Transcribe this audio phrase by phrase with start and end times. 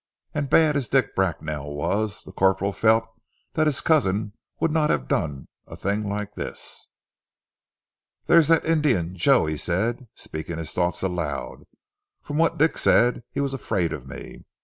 [0.33, 3.05] And bad as Dick Bracknell was, the corporal felt
[3.53, 6.87] that his cousin would not have done a thing like this.
[8.25, 11.65] "There's that Indian Joe," he said, speaking his thoughts aloud.
[12.23, 14.41] "From what Dick said he was afraid of me...